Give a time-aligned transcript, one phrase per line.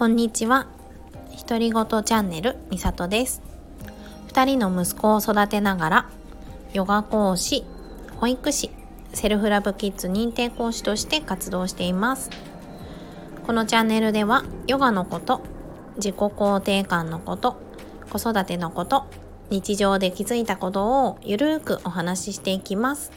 [0.00, 0.66] こんにちは。
[1.46, 3.42] 独り言チャンネルみさとです。
[4.28, 6.10] 2人の息子を育てながら
[6.72, 7.66] ヨガ講師
[8.16, 8.70] 保育士
[9.12, 12.30] セルフラブキッズ認定講師として活動しています。
[13.46, 15.42] このチャンネルではヨガのこと
[15.96, 17.60] 自己肯定感のこと
[18.10, 19.04] 子育てのこと
[19.50, 23.12] 日常で気づいたことをゆるーくお話ししていきます。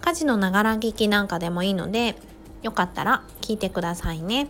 [0.00, 2.16] 家事のながら聞きなんかでもいいので
[2.62, 4.48] よかったら聞いてくださいね。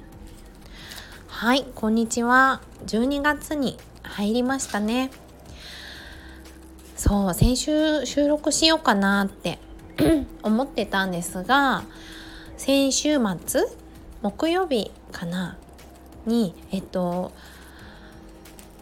[1.44, 5.10] はいこんにちは12月に入りましたね
[6.96, 9.58] そう先週収録しようかなって
[10.42, 11.84] 思ってたんですが
[12.56, 13.60] 先週末
[14.22, 15.58] 木曜日かな
[16.24, 17.30] にえっと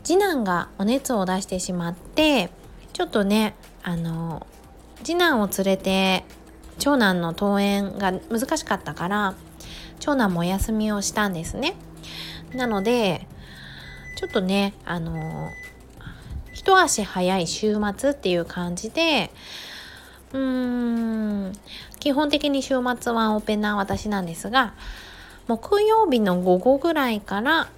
[0.05, 2.51] 次男がお熱を出してしまって
[2.93, 4.47] ちょっとねあの
[5.03, 6.25] 次男を連れて
[6.79, 9.35] 長男の登園が難しかったから
[9.99, 11.75] 長男もお休みをしたんですね。
[12.55, 13.27] なので
[14.17, 15.51] ちょっとねあの
[16.53, 19.31] 一足早い週末っていう感じで
[20.33, 21.53] うーん
[21.99, 24.75] 基本的に週末はオペな私なんですが
[25.49, 27.69] 木曜日の午後ぐらいから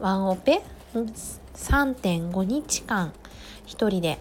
[0.00, 0.62] ワンオペ
[0.94, 3.12] 3.5日間
[3.64, 4.18] 一人で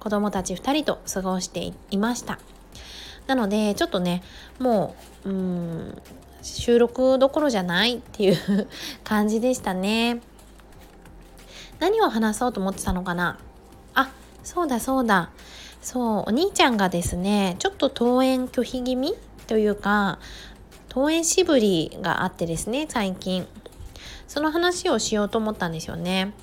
[0.00, 2.38] 子供たち2人と過ごしていました。
[3.26, 4.22] なのでちょっとね
[4.58, 6.02] もううん
[6.44, 8.68] 収録どころじゃないっていう
[9.02, 10.20] 感じでしたね。
[11.80, 13.38] 何を話そうと思ってたのかな？
[13.94, 14.10] あ
[14.42, 15.30] そうだそうだ。
[15.80, 19.14] そうお兄ちゃんがですねちょっと登園拒否気味
[19.46, 20.18] というか
[20.90, 23.46] 登園しぶりがあってですね最近。
[24.28, 26.34] その話をしようと思ったんですよね。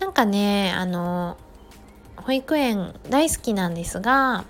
[0.00, 1.36] なんかねあの
[2.16, 4.44] 保育園大好きなんですが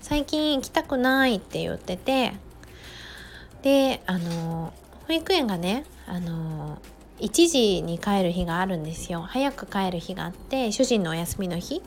[0.00, 2.34] 最近行きたくないって言ってて
[3.66, 4.72] であの
[5.08, 6.78] 保育園がねあの
[7.18, 9.22] 1時に帰る日があるんですよ。
[9.22, 11.82] 早く帰る日があって主人のお休みの日。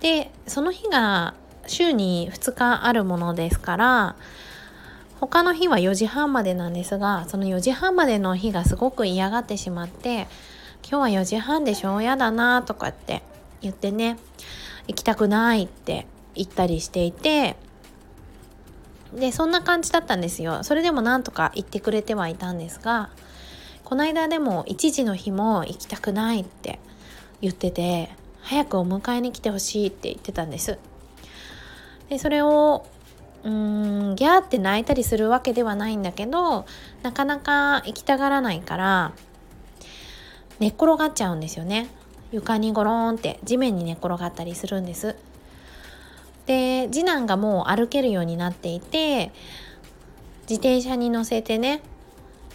[0.00, 1.34] でその日が
[1.68, 4.16] 週に2日あるものですから
[5.20, 10.26] 他の日は4時半までなんですがその4時半までの日がすごく嫌がってしまって
[10.82, 12.00] 今日は4時半でしょ？
[12.00, 13.22] 嫌だなとかって
[13.60, 14.18] 言ってね
[14.88, 17.54] 行きたくないって言ったりしていて
[19.16, 20.62] でそんな感じだったんですよ。
[20.62, 23.08] それでもなんとか言ってくれてはいたんですが
[23.84, 26.78] この間でも1時の日も行きたくないって
[27.40, 28.10] 言ってて
[28.42, 30.78] 早くお迎えに来てほしいって言ってたんです。
[32.08, 32.86] でそれを
[33.42, 36.66] うーんギャーって泣いたりするわけではないんだけど
[37.02, 39.12] なかなか行きたがらないから
[40.58, 41.88] 寝っ転がっちゃうんですよね。
[42.32, 45.16] 床にゴローンって地面に寝っ転がったりするんです。
[46.46, 49.32] で次男がもう歩けるようになっていて
[50.48, 51.82] 自転車に乗せてね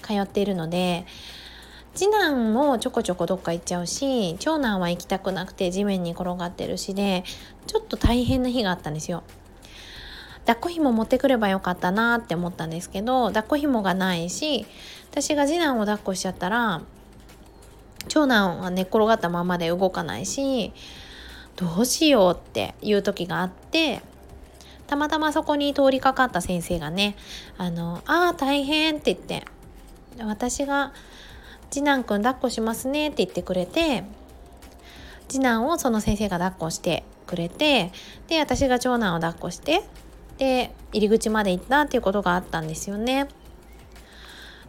[0.01, 1.05] 通っているので
[1.93, 7.23] 次男もちょこちょこどっか行っちゃうし長男は行きたくなくて地面に転がってるしで
[7.67, 9.23] ちょっと大変な日があったんですよ。
[10.45, 14.65] 抱っこ紐持ってくればよかったなって思ったんですけど抱っこ紐がないし
[15.11, 16.81] 私が次男を抱っこしちゃったら
[18.07, 20.73] 長男は寝っ転がったままで動かないし
[21.61, 24.01] どうしようっていう時があって
[24.87, 27.15] たまたまそこに通りかかった先生がね
[27.59, 29.45] 「あのあ大変」って言って
[30.23, 30.91] 私が
[31.69, 34.03] 「次男くん抱っこしますね」って言ってくれて
[35.29, 37.91] 次男をその先生が抱っこしてくれて
[38.27, 39.83] で私が長男を抱っこして
[40.39, 43.27] で入り口まで行ったっていうことがあったんですよね。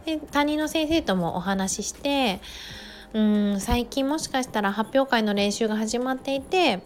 [0.05, 2.39] で担任の先生ともお話しして
[3.13, 6.81] うん最近もしかしたら発表会の練習が始まっていて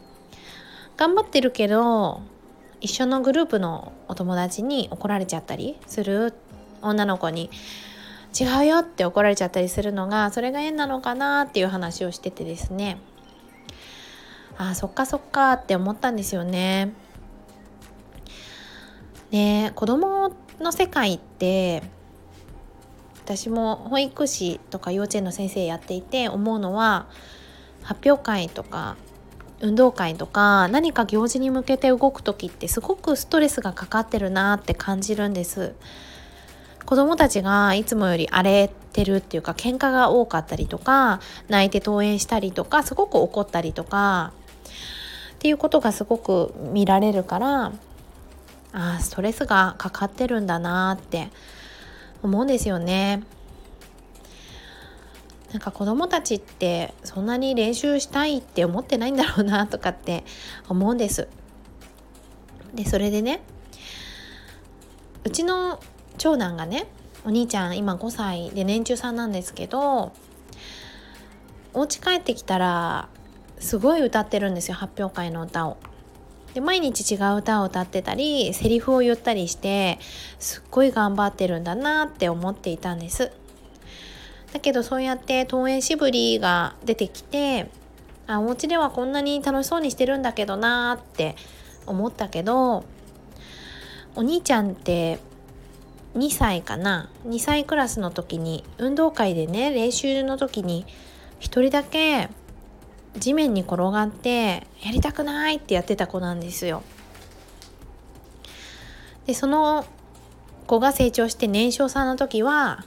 [0.97, 2.21] 頑張ってるけど
[2.81, 6.33] 一緒のグループのお友達に怒られちゃったりする
[6.81, 7.49] 女の子に
[8.39, 12.97] 違うよって怒られちゃったりするのがそれが縁なのかなっていう話をしててですね
[14.57, 16.94] あそっかそっかって思ったんですよね。
[19.30, 21.83] ね子供の世界って
[23.27, 27.07] 私も保育士とか幼稚園の先生やっていて思うのは
[27.83, 28.95] 発表会とか
[29.59, 35.75] 運動会とか何か行事に向けて動く時ってすごくストレスがかかってるなって感じるんです。
[36.85, 41.19] 子供たちがいつもより荒れてるっていうか喧嘩が多かったりとか
[41.50, 44.31] 泣いて登園したりとかすごく怒ったりとか
[45.33, 47.73] っていうことがすごく見られるから
[48.71, 51.27] あストレスがかかってるんだなって
[52.24, 53.24] 思うんですよね。
[55.52, 60.24] なんか子供たちってそんなに練習したいって思ってないんだろうなとかって
[60.68, 61.28] 思うんです。
[62.74, 63.42] でそれでね
[65.24, 65.80] うちの
[66.18, 66.88] 長男がね
[67.25, 70.12] お兄ちゃん今5歳で年中さんなんですけど
[71.74, 73.08] お家帰ってきたら
[73.60, 75.78] すごい歌ってるんですよ発表会の歌を。
[76.57, 80.00] で毎日違う歌を歌ってたりセリフを言ったりして
[80.39, 83.31] すっごい頑張ってるんだなって思っていたんです。
[84.54, 87.69] だけどそうやって登園しぶりが出てきて
[88.25, 91.36] あお家ではこんなに楽しそうにしてるんだけどなーって
[91.86, 92.83] 思ったけど
[94.15, 95.19] お兄ちゃんって
[96.15, 100.88] 2歳かな？2歳クラスの時に運動会でね練習の時に
[101.39, 102.30] 1人だけ
[103.19, 106.84] 地面に転がってやりたくないってやってた子なんですよ。
[109.25, 109.86] でその
[110.68, 112.86] 子が成長して年少さんの時は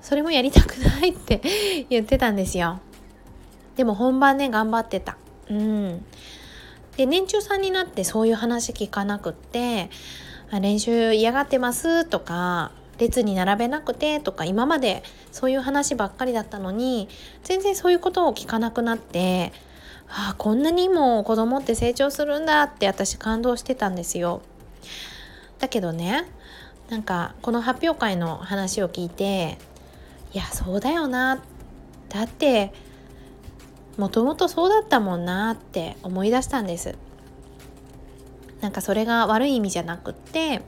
[0.00, 1.40] それもやりたくないって
[1.88, 2.80] 言ってたんですよ。
[3.76, 5.16] でも本番ね頑張ってた
[5.48, 6.04] うん
[6.96, 9.88] で年中さんになってそういう話聞かなくって
[10.60, 17.08] 練習嫌がってますとか列に並べなくてとか今までそういう話ばっかりだったのに
[17.42, 19.52] 全然そういうことを聞かなくなって
[20.08, 24.42] ああこんなにも子供って成長するんだって私感動してたんですよ。
[25.58, 26.24] だけどね
[26.90, 29.56] なんかこの発表会の話を聞いて
[30.34, 31.40] いやそうだよな
[32.08, 32.72] だって
[33.96, 36.96] もともとそうだったもんなって思い出したんです
[38.60, 40.62] なんかそれが悪い意味じゃなくって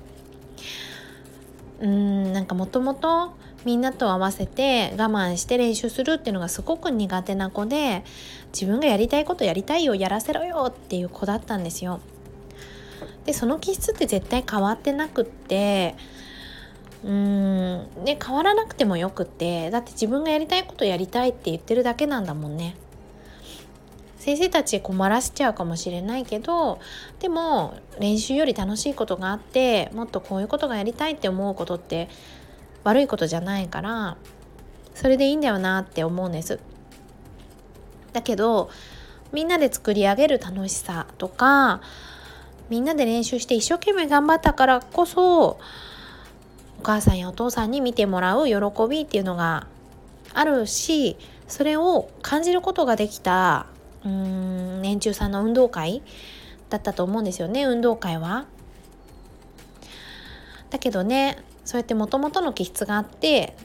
[1.81, 3.35] うんなんかもともと
[3.65, 8.05] みんなと合わせて我慢して練習するっていうのがすごく苦手な子で
[8.53, 12.01] 自分がやりたいことやりたいよやらせろよっていう子だったんですよ。
[13.25, 15.95] でその気質って絶対変わってなくって
[17.03, 22.77] うーんね変わらなくてもよくってだって自分がやりたいことやりたいって言ってるだけなんだもんね。
[24.25, 26.81] 先生たち困らせちゃうかもしれないけど
[27.21, 32.09] でも練習より楽しいことがあってもっとこういうことがやりたいって思うことって
[32.85, 34.17] 悪いことじゃないから
[34.95, 36.59] それでいいんだよなって思うんです。
[38.15, 38.71] だけど
[39.31, 41.83] みんなで作り上げる楽しさとか
[42.71, 45.59] みんなで練習して一生懸命頑張ったからこそお
[46.83, 48.55] 母さんやお父さんに見てもらう喜
[48.89, 49.67] びっていうのが
[50.33, 53.67] あるしそれを感じることができた
[54.05, 56.03] うん年中さんの運動会
[56.69, 58.47] だったと思うんですよね運動会は。
[60.71, 63.57] だけどねそうやってもともとの気質があって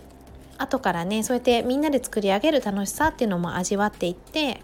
[0.58, 4.62] 後からねそうやってみんなで作り上げる楽しさっていうのも味わっていって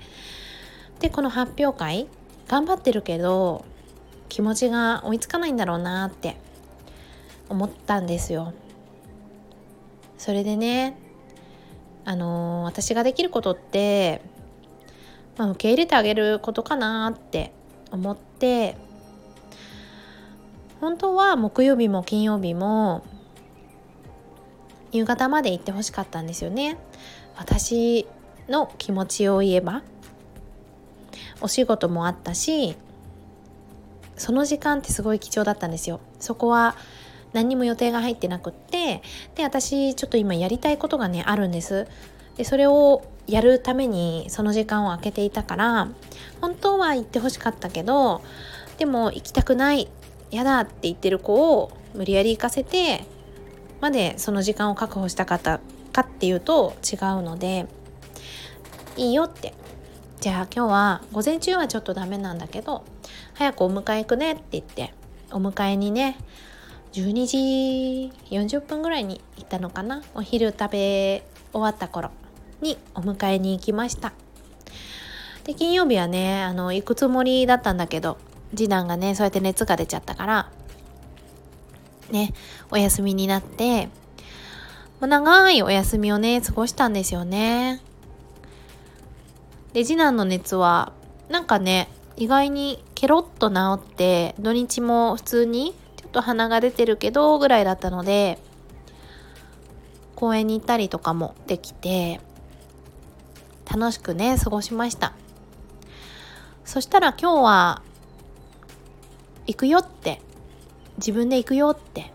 [0.99, 2.07] でこの発表会
[2.47, 3.65] 頑張ってるけど
[4.29, 6.37] 気持ちが追いつかないんだろうなって
[7.49, 8.53] 思ったんですよ。
[10.17, 10.97] それでね
[12.03, 14.21] あのー、私ができることって
[15.37, 17.51] まあ、受け入れてあげることかなって
[17.91, 18.77] 思って
[20.79, 23.03] 本当は木曜日も金曜日も
[24.91, 26.77] 夕方まで行ってほしかったんですよね。
[27.37, 28.07] 私
[28.47, 29.81] の気持ちを言えば
[31.41, 32.77] お仕事もあったし
[34.15, 35.99] その時間ってすごい貴重だったんですよ。
[36.19, 36.75] そこは
[37.33, 39.01] 何にも予定が入ってなくって
[39.35, 41.87] で私ちょっと今やりたいことがねあるんです。
[42.37, 45.89] でそれをやるためにその時間を空けていたから
[46.41, 48.21] 本当は行ってほしかったけど
[48.77, 49.89] でも行きたくない
[50.31, 53.05] 嫌だって言ってる子を無理やり行かせて
[53.81, 55.59] までその時間を確保したかった
[55.91, 57.67] かっていうと違うので
[58.97, 59.53] いいよって。
[60.25, 62.83] じゃあ今日は午前中はちょっとダメなんだけど
[63.35, 64.91] 早くお迎え行くねって言って
[65.31, 66.17] お迎えにね
[66.93, 72.09] 12時40分ぐらいに行ったのかなお昼食べ終わった頃。
[72.61, 74.13] にお迎えに行きました。
[75.43, 78.17] で金曜日はねあの行くつもりだったんだけど
[78.55, 80.51] 次男がねそうやって熱が出ちゃったから
[82.09, 82.33] ね
[82.71, 83.89] お休みになって
[85.01, 87.81] 長いお休みをね過ごしたんですよね。
[89.73, 90.93] で次男の熱は
[91.29, 98.39] なんかね意外にケロッと治って土日も普通にちょっと鼻が出てるけどぐらいだったので
[100.15, 102.21] 公園に行ったりとかもできて
[103.69, 105.13] 楽しくね過ごしました。
[106.63, 107.81] そしたら今日は
[109.47, 110.21] 行くよって
[110.97, 112.11] 自分で行くよって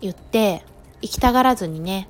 [0.00, 0.64] 言って
[1.00, 2.08] 行きたがらずにね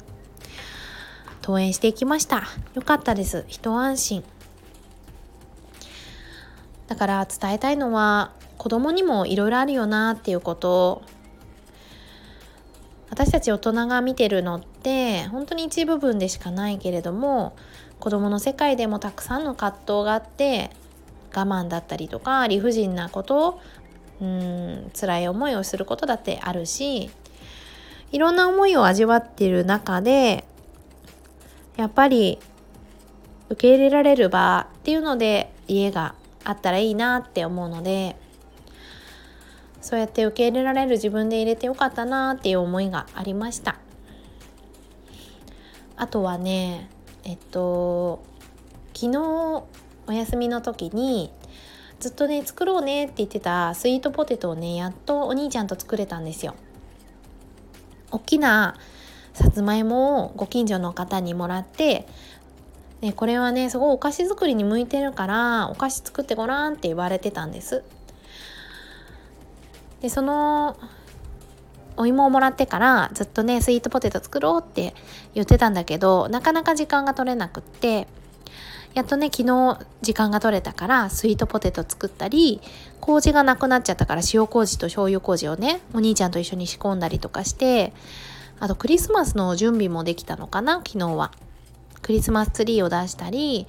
[1.42, 2.42] 登園していきました。
[2.74, 3.44] よかったです。
[3.48, 4.24] 一安心。
[6.88, 11.02] だから伝えたいのは子供にもいろいろあるよなっていうこと。
[13.10, 17.56] 私たち大人が見てるのって本当に一部分でしかないけれども
[18.00, 20.70] 子供の世界でもたくさんの葛藤があって
[21.34, 23.60] 我慢だったりとか理不尽なこと
[24.20, 27.10] うん辛い思いをすることだってあるし
[28.12, 30.44] いろんな思いを味わっている中で
[31.76, 32.38] やっぱり
[33.50, 36.14] 受け入れられる場っていうので家が
[36.44, 38.16] あったらいいなって思うので
[39.80, 43.76] そうやって受け入れられる自分で入れてよかったなっていう思いがありました
[45.96, 46.88] あとはね
[47.24, 48.22] えっと
[48.94, 49.18] 昨日
[50.06, 51.32] お休みの時に
[52.00, 56.54] ずっとね作ろうねって言ってたスイートポテトをねやっとお兄ちゃんと作れたんですよ。
[58.10, 58.76] 大きな
[59.34, 62.06] さつまいもをご近所の方にもらって
[63.00, 67.82] ね、これはねすごいお菓子作りに向いてるからお菓子作ってごらんって言われてたんです。
[70.02, 70.76] でその
[72.00, 74.94] お芋をもらってからずっとねスイートポテト作ろうって
[75.34, 78.08] 言ってたんだけどなかなか時間が取れなくって
[78.94, 82.60] やっとね昨日時間が取れたからスイートポテト作ったり
[83.00, 87.92] 麹がなくなっちゃったから塩麹と醤油麹をねお兄ちゃんと一緒に仕込んだりとかして
[88.60, 91.32] あとクリスマスの準備もできたのかな昨日は。
[92.02, 93.66] クリスマスツリーを出したり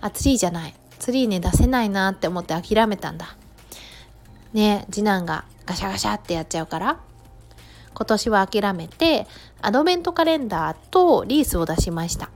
[0.00, 0.74] あツリーじゃない。
[0.98, 3.36] ツリーね出せないなって思って諦めたんだ。
[4.52, 6.98] ね次男がガシャガシャってやっちゃうから。
[7.94, 9.26] 今年は諦めて
[9.62, 12.30] アドベントカレンダーとリースを出しました。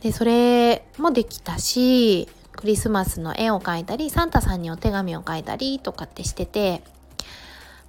[0.00, 6.82] でそれもできたしクリスマスの絵を描いたりサンタさんにお手紙を書いたりとかってしてて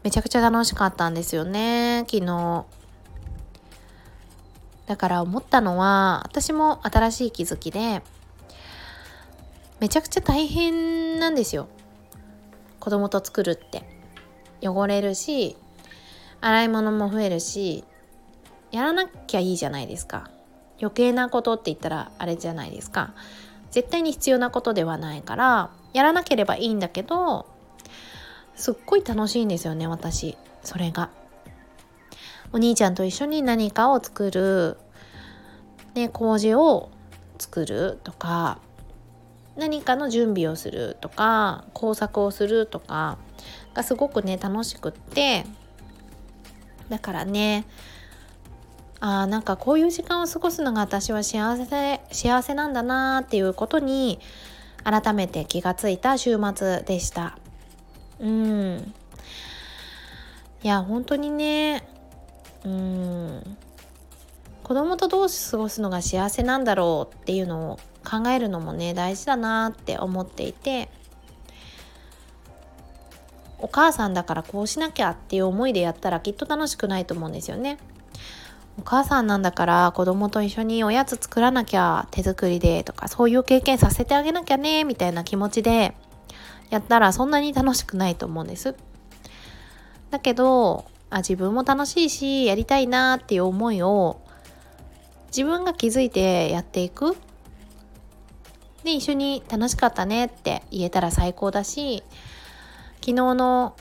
[0.04, 2.06] めちゃくちゃ楽しかったんですよね。
[2.10, 2.66] 昨日。
[4.88, 8.02] だから思ったのは私も新しい気づきで
[9.80, 11.68] めちゃくちゃ大変なんですよ。
[12.80, 14.01] 子供と作るって。
[14.62, 15.58] 汚れるし
[16.40, 17.84] 洗い物も増えるし
[18.72, 20.30] やらなきゃいいじゃないですか。
[20.82, 23.14] 余計なことって言ったらあれじゃないですか。
[23.70, 27.46] 絶対に必要なことではないからやらなければいいんだけど
[28.56, 30.38] すっごい楽しいんですよね私。
[30.64, 31.10] それが。
[32.54, 34.78] お兄ちゃんと一緒に何かを作る、
[35.96, 36.90] ね、麹を
[37.40, 38.60] 作るとか
[39.56, 43.18] 何かの準備をするとか工作をするとか
[43.74, 45.46] がすごくね楽しくって
[46.90, 47.66] だからね
[49.00, 54.20] あなんかこういう時間を過ごすのが私は幸せ幸せなんだなっていうことに
[54.84, 57.38] 改めて気がついた週末でした。
[58.20, 58.94] うん。
[60.64, 61.84] いや本当にね
[62.64, 63.58] うん。
[64.64, 70.90] 子供とどう過ごすのが幸せなんだろうっていうのを考えるのもね大事だなって思っていて。
[73.62, 77.78] お母さんだからこうしなきゃっていう思いでやったらきっと楽しくないと思うんですよね。
[78.80, 85.94] お母さんなんだから子供と一緒におやつ作らなきゃ手作りでとかそういう経験させてあげなきゃねみたいな気持ちで
[86.70, 88.76] やったらそんなに楽しくないと思うんです。
[90.10, 94.22] だけどあ自分も楽しいしやりたいなっていう思いを
[95.28, 97.16] 自分が気づいてやっていく
[98.84, 102.04] で一緒に楽しかったねって言えたら最高だし
[103.02, 103.76] 昨日の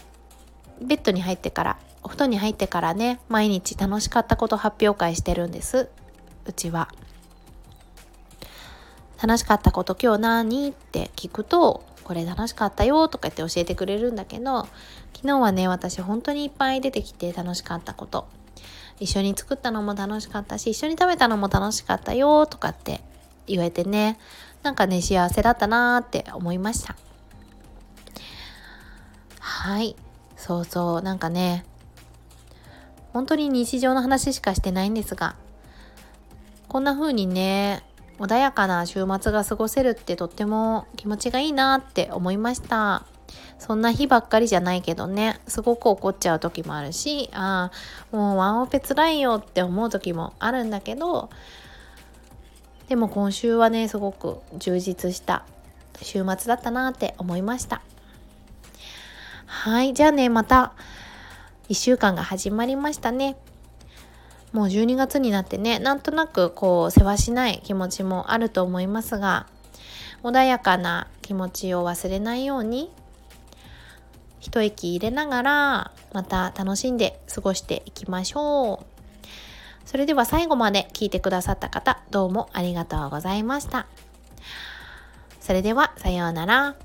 [0.81, 5.91] ベッドに入ってからお布団に入ってからね毎日楽しかったこと発表会してるんです。
[6.47, 6.89] うちは。
[9.23, 10.71] 楽しかったこと今日何？
[10.71, 14.63] って聞くとこれ楽しかったよとか言って教えてくれるんだけど
[15.15, 18.27] 昨日はね私本当にいっぱい出てきて楽しかったこと。
[18.99, 23.01] 一緒に作ったのも楽しかったし一緒に食べたのも楽しかったよとかって
[23.47, 24.19] 言えてね
[24.63, 26.97] なんかね幸せだったなーって思いました。
[29.41, 29.97] はい。
[30.37, 31.03] そうそう。
[31.03, 31.65] なんかね
[33.13, 35.35] 本当に日常の話しかしてないんですが
[36.69, 37.83] こんな風にね
[38.19, 43.05] 穏やかな週末が過ごせるってとっても気持ちがいいなって思いました。
[43.59, 47.71] そんな日ばっかりじゃないけどねすごく怒っちゃう時もあるしあ
[48.11, 51.31] あもうワンオペつらいよって思う時もあるんだけど
[52.89, 55.45] でも今週はねすごく充実した
[56.03, 57.83] 週末だったなって思いました。
[59.51, 60.73] はいじゃあねまた
[61.69, 63.37] 1週間が始まりましたね。
[64.53, 69.47] もう12月になってねなんとなくこう世話しない気持ちもあると思いますが
[70.23, 72.91] 穏やかな気持ちを忘れないように
[74.39, 78.87] 一息入れながらまた楽しんで過ごしていきましょう。
[79.85, 83.89] それでは最後まで聞いてくださった方どうもありがとうございました。
[85.41, 86.77] それではさようなら。